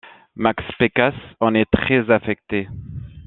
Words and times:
Max 0.35 0.63
Pécas 0.79 1.13
en 1.39 1.53
est 1.53 1.69
très 1.69 2.09
affecté. 2.09 2.67